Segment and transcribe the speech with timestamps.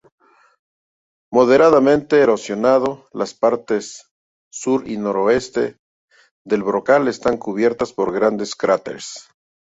[1.31, 4.09] Moderadamente erosionado, las partes
[4.51, 5.77] sur y noroeste
[6.43, 9.27] del brocal están cubiertas por grandes cráteres.